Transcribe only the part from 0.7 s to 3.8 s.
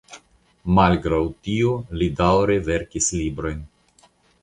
Malgraŭ tio li daŭre verkis librojn.